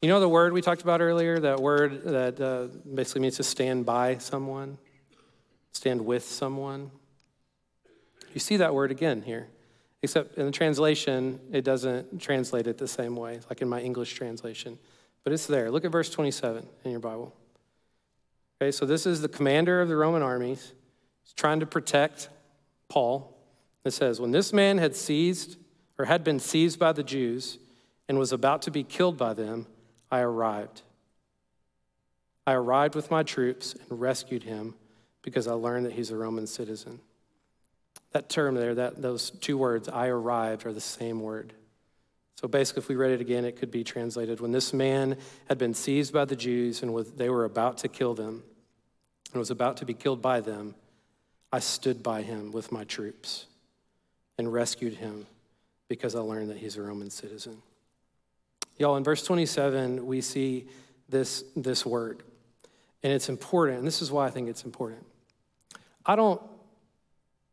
[0.00, 1.38] You know the word we talked about earlier?
[1.38, 4.78] That word that uh, basically means to stand by someone,
[5.72, 6.90] stand with someone.
[8.32, 9.48] You see that word again here,
[10.00, 14.14] except in the translation, it doesn't translate it the same way, like in my English
[14.14, 14.78] translation.
[15.24, 15.70] But it's there.
[15.70, 17.34] Look at verse 27 in your Bible.
[18.60, 20.72] Okay, so this is the commander of the Roman armies.
[21.22, 22.30] He's trying to protect
[22.88, 23.36] Paul.
[23.84, 25.58] It says, When this man had seized
[26.02, 27.58] or had been seized by the Jews
[28.08, 29.68] and was about to be killed by them,
[30.10, 30.82] I arrived.
[32.44, 34.74] I arrived with my troops and rescued him
[35.22, 36.98] because I learned that he's a Roman citizen.
[38.10, 41.52] That term there, that, those two words, I arrived, are the same word.
[42.34, 45.16] So basically, if we read it again, it could be translated When this man
[45.48, 48.42] had been seized by the Jews and was, they were about to kill them,
[49.32, 50.74] and was about to be killed by them,
[51.52, 53.46] I stood by him with my troops
[54.36, 55.28] and rescued him
[55.92, 57.60] because I learned that he's a Roman citizen.
[58.78, 60.66] Y'all, in verse 27, we see
[61.10, 62.22] this, this word,
[63.02, 65.04] and it's important, and this is why I think it's important.
[66.06, 66.40] I don't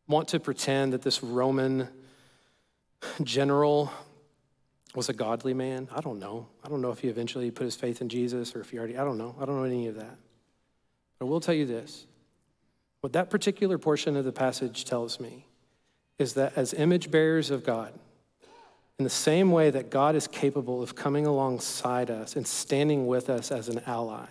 [0.08, 1.86] want to pretend that this Roman
[3.22, 3.92] general
[4.94, 5.90] was a godly man.
[5.94, 6.48] I don't know.
[6.64, 8.96] I don't know if he eventually put his faith in Jesus or if he already,
[8.96, 9.36] I don't know.
[9.38, 10.16] I don't know any of that.
[11.18, 12.06] But I will tell you this
[13.02, 15.44] what that particular portion of the passage tells me
[16.18, 17.92] is that as image bearers of God,
[19.00, 23.30] in the same way that God is capable of coming alongside us and standing with
[23.30, 24.26] us as an ally,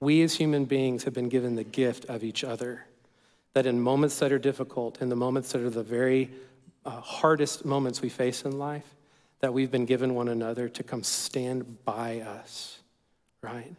[0.00, 2.86] we as human beings have been given the gift of each other.
[3.52, 6.32] That in moments that are difficult, in the moments that are the very
[6.84, 8.96] uh, hardest moments we face in life,
[9.38, 12.80] that we've been given one another to come stand by us,
[13.42, 13.76] right?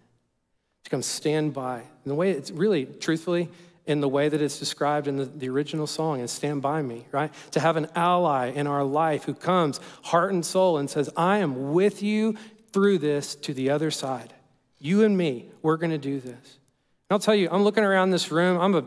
[0.86, 1.80] To come stand by.
[1.80, 3.50] And the way it's really, truthfully,
[3.88, 7.06] in the way that it's described in the, the original song and stand by me,
[7.12, 7.32] right?
[7.52, 11.38] To have an ally in our life who comes heart and soul and says, I
[11.38, 12.36] am with you
[12.72, 14.34] through this to the other side.
[14.80, 16.60] You and me, we're gonna do this.
[17.10, 18.86] And I'll tell you, I'm looking around this room, I'm a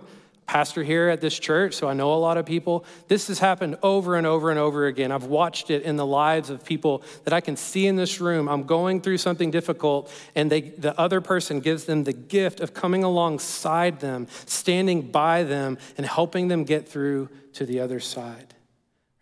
[0.48, 2.86] pastor here at this church, so I know a lot of people.
[3.06, 5.12] This has happened over and over and over again.
[5.12, 8.48] I've watched it in the lives of people that I can see in this room.
[8.48, 12.72] I'm going through something difficult, and they, the other person gives them the gift of
[12.72, 18.54] coming alongside them, standing by them, and helping them get through to the other side.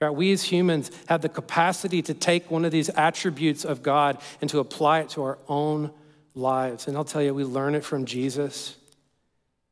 [0.01, 0.11] Right?
[0.11, 4.49] We as humans have the capacity to take one of these attributes of God and
[4.51, 5.91] to apply it to our own
[6.37, 6.87] lives.
[6.87, 8.77] And I'll tell you, we learn it from Jesus.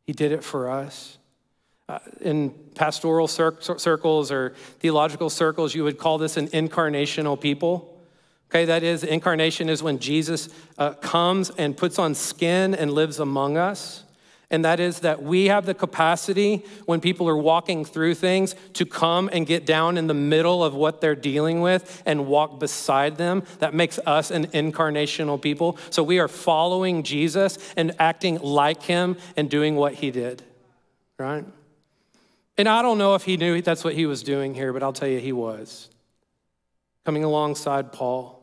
[0.02, 1.18] He did it for us.
[1.86, 8.00] Uh, in pastoral cir- circles or theological circles, you would call this an incarnational people.
[8.50, 13.18] Okay, that is, incarnation is when Jesus uh, comes and puts on skin and lives
[13.20, 14.04] among us.
[14.50, 18.86] And that is that we have the capacity when people are walking through things to
[18.86, 23.16] come and get down in the middle of what they're dealing with and walk beside
[23.16, 23.42] them.
[23.58, 25.76] That makes us an incarnational people.
[25.90, 30.42] So we are following Jesus and acting like him and doing what he did,
[31.18, 31.44] right?
[32.56, 34.92] And I don't know if he knew that's what he was doing here, but I'll
[34.92, 35.90] tell you, he was.
[37.04, 38.42] Coming alongside Paul,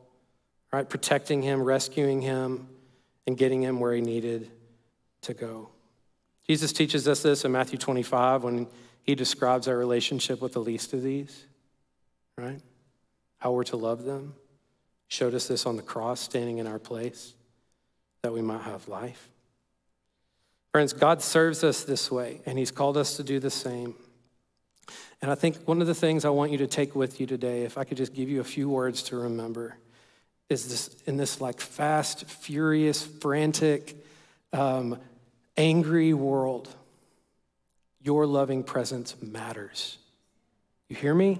[0.71, 0.87] right?
[0.87, 2.67] Protecting him, rescuing him,
[3.25, 4.51] and getting him where he needed
[5.21, 5.69] to go.
[6.47, 8.67] Jesus teaches us this in Matthew 25 when
[9.03, 11.45] he describes our relationship with the least of these,
[12.37, 12.59] right?
[13.37, 14.35] How we're to love them.
[15.07, 17.33] Showed us this on the cross, standing in our place,
[18.23, 19.30] that we might have life.
[20.71, 23.95] Friends, God serves us this way, and He's called us to do the same.
[25.21, 27.63] And I think one of the things I want you to take with you today,
[27.63, 29.75] if I could just give you a few words to remember,
[30.49, 33.95] is this in this like fast, furious, frantic,
[34.53, 34.97] um,
[35.57, 36.69] angry world,
[38.01, 39.97] your loving presence matters.
[40.89, 41.39] You hear me?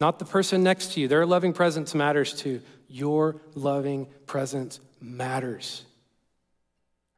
[0.00, 1.08] Not the person next to you.
[1.08, 2.62] Their loving presence matters too.
[2.88, 5.84] Your loving presence matters.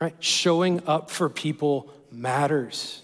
[0.03, 0.17] Right?
[0.19, 3.03] Showing up for people matters.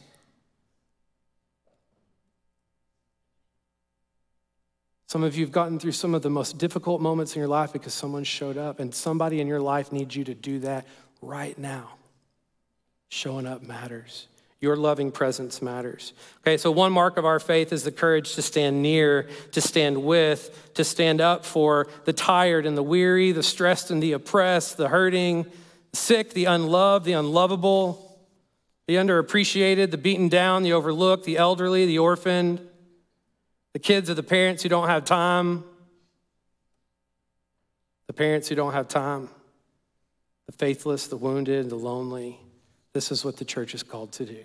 [5.06, 7.72] Some of you have gotten through some of the most difficult moments in your life
[7.72, 10.88] because someone showed up, and somebody in your life needs you to do that
[11.22, 11.90] right now.
[13.10, 14.26] Showing up matters.
[14.60, 16.14] Your loving presence matters.
[16.40, 20.02] Okay, so one mark of our faith is the courage to stand near, to stand
[20.02, 24.76] with, to stand up for the tired and the weary, the stressed and the oppressed,
[24.76, 25.46] the hurting,
[25.92, 28.18] sick, the unloved, the unlovable,
[28.86, 32.60] the underappreciated, the beaten down, the overlooked, the elderly, the orphaned,
[33.72, 35.64] the kids of the parents who don't have time,
[38.06, 39.28] the parents who don't have time,
[40.46, 42.38] the faithless, the wounded, the lonely.
[42.94, 44.42] This is what the church is called to do.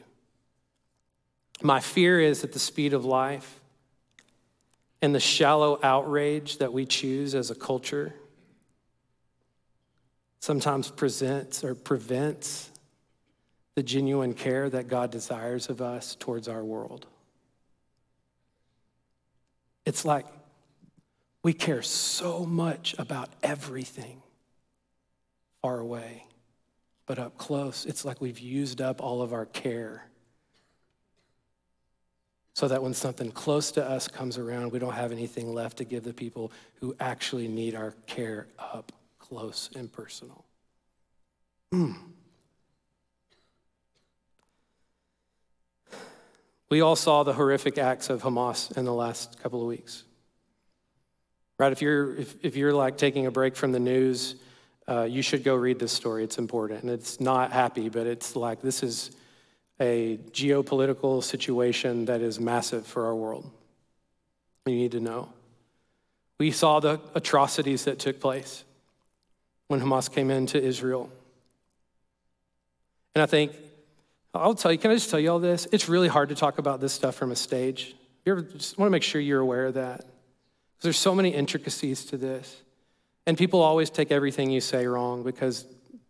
[1.62, 3.60] My fear is that the speed of life
[5.02, 8.14] and the shallow outrage that we choose as a culture
[10.44, 12.70] sometimes presents or prevents
[13.76, 17.08] the genuine care that God desires of us towards our world.
[19.86, 20.26] It's like
[21.44, 24.22] we care so much about everything
[25.62, 26.26] far away.
[27.06, 30.10] But up close, it's like we've used up all of our care.
[32.54, 35.86] So that when something close to us comes around, we don't have anything left to
[35.86, 36.52] give the people
[36.82, 38.92] who actually need our care up
[39.24, 40.44] close and personal.
[41.74, 41.96] Mm.
[46.70, 50.04] We all saw the horrific acts of Hamas in the last couple of weeks.
[51.58, 51.72] Right?
[51.72, 54.36] If you're, if, if you're like taking a break from the news,
[54.90, 56.24] uh, you should go read this story.
[56.26, 56.82] It's important.
[56.82, 59.12] And it's not happy, but it's like this is
[59.80, 63.50] a geopolitical situation that is massive for our world.
[64.66, 65.32] You need to know.
[66.40, 68.66] We saw the atrocities that took place
[69.74, 71.10] when Hamas came into Israel.
[73.16, 73.54] And I think,
[74.32, 75.68] I'll tell you, can I just tell you all this?
[75.72, 77.96] It's really hard to talk about this stuff from a stage.
[78.24, 79.98] You ever just want to make sure you're aware of that?
[79.98, 82.62] Because there's so many intricacies to this.
[83.26, 85.66] And people always take everything you say wrong because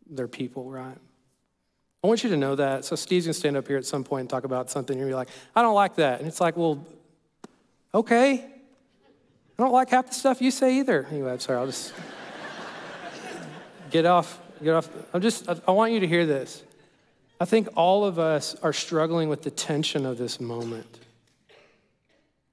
[0.09, 0.97] they're people, right?
[2.03, 2.83] I want you to know that.
[2.83, 5.15] So Steve's gonna stand up here at some point and talk about something, and you're
[5.15, 6.19] like, I don't like that.
[6.19, 6.85] And it's like, well,
[7.93, 8.33] okay.
[8.33, 11.07] I don't like half the stuff you say either.
[11.09, 11.93] Anyway, I'm sorry, I'll just
[13.93, 14.89] get off, get off.
[15.13, 16.63] I'm just, I want you to hear this.
[17.39, 20.99] I think all of us are struggling with the tension of this moment.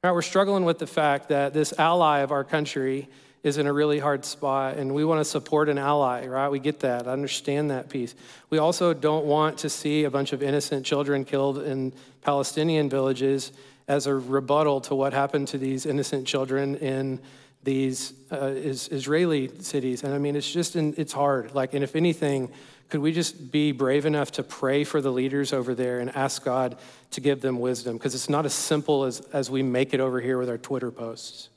[0.04, 3.08] Right, we're struggling with the fact that this ally of our country
[3.42, 6.50] is in a really hard spot and we want to support an ally, right?
[6.50, 7.08] We get that.
[7.08, 8.14] I understand that piece.
[8.50, 13.52] We also don't want to see a bunch of innocent children killed in Palestinian villages
[13.88, 17.18] as a rebuttal to what happened to these innocent children in
[17.62, 20.02] these uh, is Israeli cities.
[20.02, 21.54] And I mean, it's just, in, it's hard.
[21.54, 22.50] Like, and if anything,
[22.88, 26.44] could we just be brave enough to pray for the leaders over there and ask
[26.44, 26.76] God
[27.12, 27.96] to give them wisdom?
[27.96, 30.90] Because it's not as simple as, as we make it over here with our Twitter
[30.90, 31.50] posts.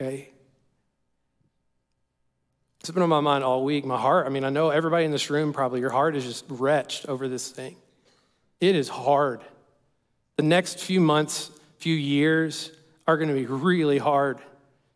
[0.00, 0.30] Okay?
[2.80, 3.84] It's been on my mind all week.
[3.84, 6.46] My heart, I mean, I know everybody in this room probably, your heart is just
[6.48, 7.76] wretched over this thing.
[8.60, 9.42] It is hard.
[10.36, 12.72] The next few months, few years
[13.06, 14.38] are going to be really hard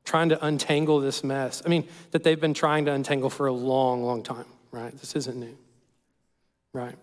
[0.04, 1.62] trying to untangle this mess.
[1.64, 4.96] I mean, that they've been trying to untangle for a long, long time, right?
[4.98, 5.56] This isn't new,
[6.72, 6.96] right?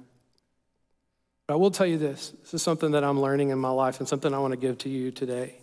[1.47, 3.99] But I will tell you this this is something that I'm learning in my life
[3.99, 5.55] and something I want to give to you today.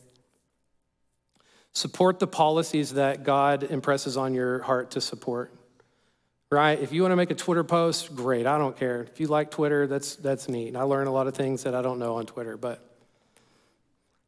[1.73, 5.53] Support the policies that God impresses on your heart to support.
[6.51, 6.81] Right?
[6.81, 8.47] If you want to make a Twitter post, great.
[8.47, 9.03] I don't care.
[9.03, 10.77] If you like Twitter, that's that's neat.
[10.77, 12.86] I learn a lot of things that I don't know on Twitter, but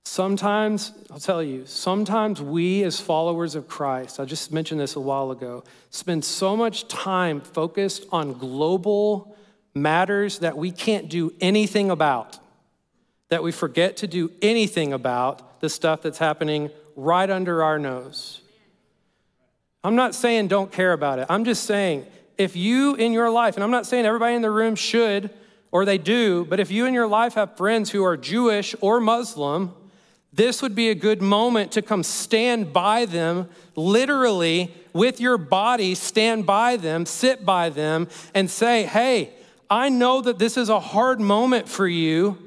[0.05, 5.01] sometimes, I'll tell you, sometimes we as followers of Christ, I just mentioned this a
[5.01, 9.37] while ago, spend so much time focused on global
[9.75, 12.39] matters that we can't do anything about,
[13.29, 18.41] that we forget to do anything about the stuff that's happening right under our nose.
[19.85, 21.27] I'm not saying don't care about it.
[21.29, 22.07] I'm just saying
[22.37, 25.31] if you in your life, and I'm not saying everybody in the room should
[25.71, 29.01] or they do, but if you in your life have friends who are Jewish or
[29.01, 29.75] Muslim,
[30.39, 35.97] this would be a good moment to come stand by them, literally with your body,
[35.97, 39.33] stand by them, sit by them, and say, Hey,
[39.69, 42.39] I know that this is a hard moment for you.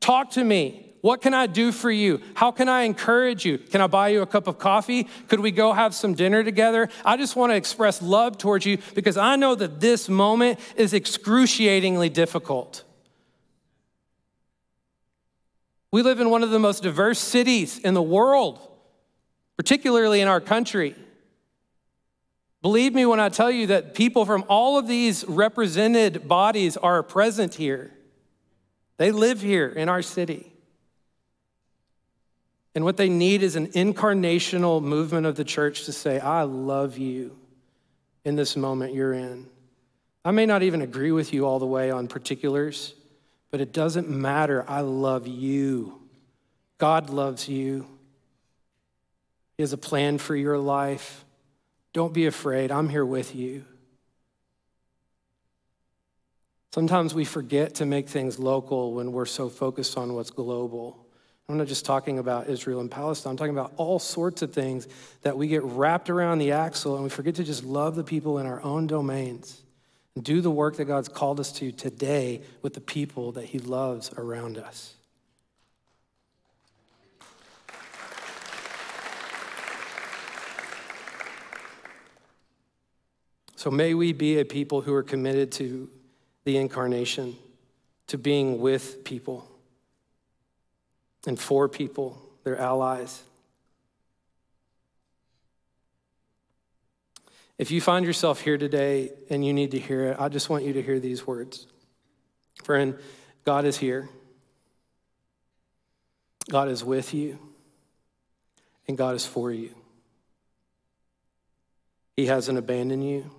[0.00, 0.92] Talk to me.
[1.02, 2.20] What can I do for you?
[2.34, 3.58] How can I encourage you?
[3.58, 5.06] Can I buy you a cup of coffee?
[5.28, 6.88] Could we go have some dinner together?
[7.04, 10.92] I just want to express love towards you because I know that this moment is
[10.92, 12.82] excruciatingly difficult.
[15.96, 18.60] We live in one of the most diverse cities in the world,
[19.56, 20.94] particularly in our country.
[22.60, 27.02] Believe me when I tell you that people from all of these represented bodies are
[27.02, 27.94] present here.
[28.98, 30.52] They live here in our city.
[32.74, 36.98] And what they need is an incarnational movement of the church to say, I love
[36.98, 37.38] you
[38.22, 39.46] in this moment you're in.
[40.26, 42.92] I may not even agree with you all the way on particulars,
[43.56, 44.66] but it doesn't matter.
[44.68, 45.98] I love you.
[46.76, 47.86] God loves you.
[49.56, 51.24] He has a plan for your life.
[51.94, 52.70] Don't be afraid.
[52.70, 53.64] I'm here with you.
[56.74, 61.06] Sometimes we forget to make things local when we're so focused on what's global.
[61.48, 63.30] I'm not just talking about Israel and Palestine.
[63.30, 64.86] I'm talking about all sorts of things
[65.22, 68.38] that we get wrapped around the axle and we forget to just love the people
[68.38, 69.62] in our own domains
[70.20, 74.10] do the work that God's called us to today with the people that He loves
[74.16, 74.94] around us.
[83.56, 85.90] So may we be a people who are committed to
[86.44, 87.36] the incarnation,
[88.06, 89.50] to being with people
[91.26, 93.22] and for people, their allies.
[97.58, 100.64] If you find yourself here today and you need to hear it, I just want
[100.64, 101.66] you to hear these words.
[102.64, 102.98] Friend,
[103.44, 104.08] God is here.
[106.50, 107.38] God is with you.
[108.88, 109.74] And God is for you.
[112.16, 113.30] He hasn't abandoned you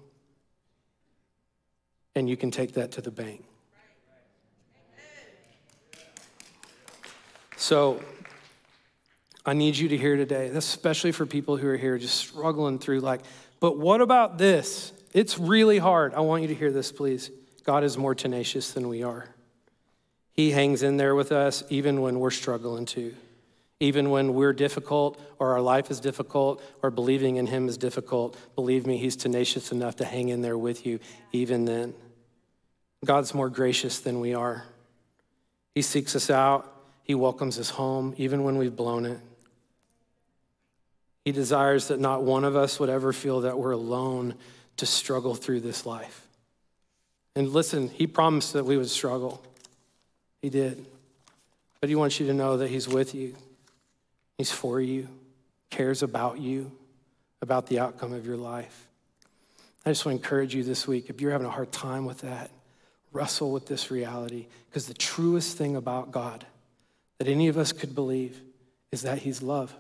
[2.18, 3.44] and you can take that to the bank.
[7.58, 8.02] So,
[9.46, 13.02] I need you to hear today, especially for people who are here just struggling through,
[13.02, 13.22] like,
[13.60, 14.94] but what about this?
[15.14, 16.14] It's really hard.
[16.14, 17.32] I want you to hear this, please.
[17.64, 19.28] God is more tenacious than we are.
[20.32, 23.16] He hangs in there with us even when we're struggling too.
[23.80, 28.38] Even when we're difficult or our life is difficult or believing in Him is difficult,
[28.56, 31.00] believe me, He's tenacious enough to hang in there with you
[31.32, 31.94] even then.
[33.06, 34.66] God's more gracious than we are.
[35.76, 36.72] He seeks us out,
[37.04, 39.20] He welcomes us home, even when we've blown it.
[41.28, 44.36] He desires that not one of us would ever feel that we're alone
[44.78, 46.26] to struggle through this life.
[47.36, 49.44] And listen, He promised that we would struggle.
[50.42, 50.86] He did.
[51.82, 53.36] But He wants you to know that He's with you,
[54.38, 55.10] He's for you,
[55.70, 56.72] cares about you,
[57.42, 58.88] about the outcome of your life.
[59.86, 62.20] I just want to encourage you this week if you're having a hard time with
[62.20, 62.52] that,
[63.12, 66.46] wrestle with this reality because the truest thing about God
[67.18, 68.42] that any of us could believe
[68.94, 69.76] is that He's love,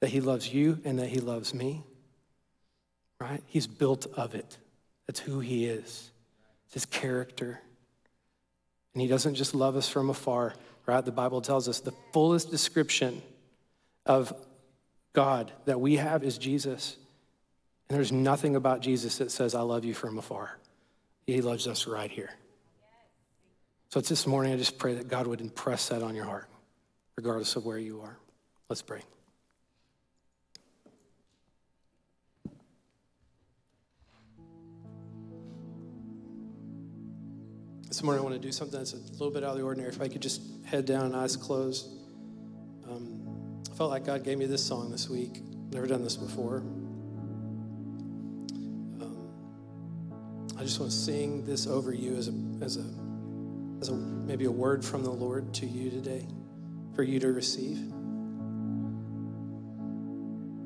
[0.00, 1.84] that He loves you and that He loves me.
[3.20, 3.42] Right?
[3.46, 4.58] He's built of it.
[5.06, 6.10] That's who He is,
[6.66, 7.60] it's His character.
[8.94, 10.54] And He doesn't just love us from afar,
[10.86, 11.04] right?
[11.04, 13.22] The Bible tells us the fullest description
[14.06, 14.32] of
[15.12, 16.96] God that we have is Jesus.
[17.88, 20.58] And there's nothing about Jesus that says, I love you from afar.
[21.26, 22.30] He loves us right here.
[23.90, 26.48] So it's this morning, I just pray that God would impress that on your heart,
[27.16, 28.16] regardless of where you are.
[28.68, 29.02] Let's pray.
[37.96, 39.88] This morning, I want to do something that's a little bit out of the ordinary.
[39.88, 41.88] If I could just head down and eyes closed.
[42.86, 45.40] Um, I felt like God gave me this song this week.
[45.72, 46.62] Never done this before.
[50.58, 52.84] I just want to sing this over you as a, as a,
[53.80, 56.28] as a maybe a word from the Lord to you today
[56.94, 57.78] for you to receive.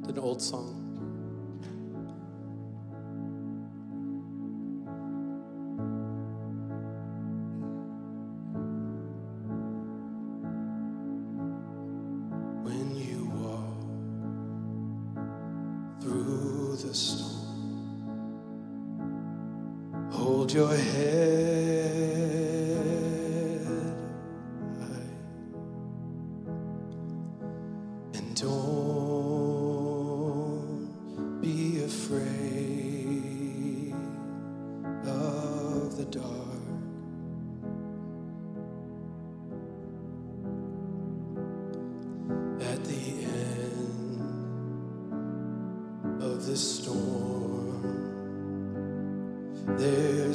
[0.08, 0.79] An old song.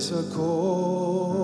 [0.08, 1.35] physical.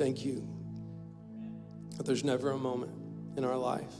[0.00, 0.48] Thank you
[1.98, 2.92] that there's never a moment
[3.36, 3.92] in our life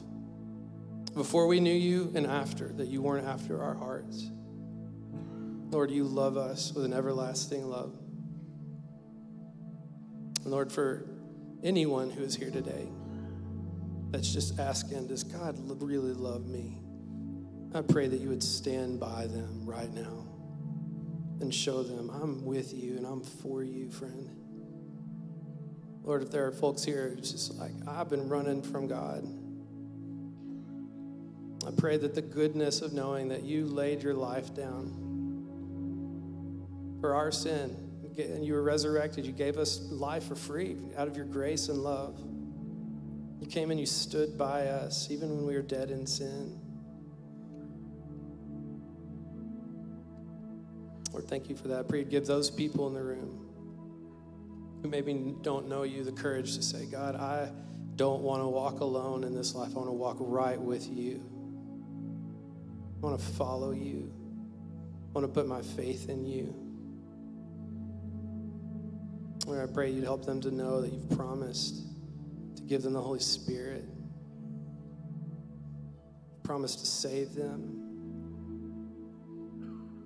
[1.13, 4.31] before we knew you and after that you weren't after our hearts.
[5.69, 7.93] Lord, you love us with an everlasting love.
[10.43, 11.05] And Lord, for
[11.63, 12.89] anyone who is here today
[14.11, 16.81] that's just asking, does God really love me?
[17.75, 20.27] I pray that you would stand by them right now
[21.43, 24.40] and show them, I'm with you and I'm for you, friend.
[26.03, 29.25] Lord, if there are folks here who's just like, I've been running from God.
[31.67, 35.09] I pray that the goodness of knowing that you laid your life down
[37.01, 37.77] for our sin
[38.17, 41.79] and you were resurrected, you gave us life for free out of your grace and
[41.79, 42.19] love.
[43.41, 46.59] You came and you stood by us even when we were dead in sin.
[51.13, 51.81] Lord, thank you for that.
[51.81, 53.50] I pray you'd give those people in the room
[54.83, 57.51] who maybe don't know you the courage to say, God, I
[57.97, 59.73] don't want to walk alone in this life.
[59.75, 61.23] I want to walk right with you.
[62.97, 64.13] I want to follow you.
[65.09, 66.55] I want to put my faith in you.
[69.47, 71.83] Lord, I pray you'd help them to know that you've promised
[72.57, 73.85] to give them the Holy Spirit,
[76.43, 77.87] promised to save them.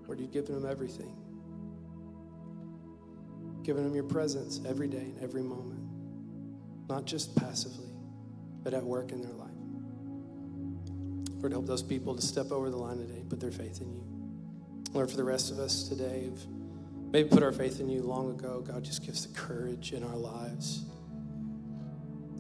[0.07, 1.24] Lord, you've given them everything
[3.65, 5.81] giving them your presence every day and every moment,
[6.89, 7.89] not just passively,
[8.63, 9.51] but at work in their life.
[11.39, 13.93] Lord, help those people to step over the line today, and put their faith in
[13.93, 14.05] you.
[14.93, 16.47] Lord, for the rest of us today, who've
[17.13, 20.17] maybe put our faith in you long ago, God, just gives the courage in our
[20.17, 20.85] lives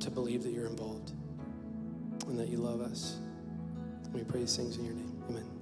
[0.01, 1.13] to believe that you're involved
[2.29, 3.17] and that you love us.
[4.05, 5.23] And we pray these things in your name.
[5.29, 5.54] Amen.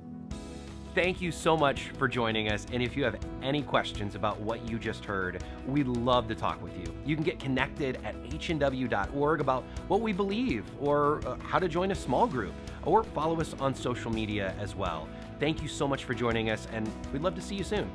[0.94, 2.66] Thank you so much for joining us.
[2.70, 6.62] And if you have any questions about what you just heard, we'd love to talk
[6.62, 6.94] with you.
[7.06, 11.92] You can get connected at hnw.org about what we believe or uh, how to join
[11.92, 12.52] a small group
[12.84, 15.08] or follow us on social media as well.
[15.40, 17.90] Thank you so much for joining us, and we'd love to see you soon.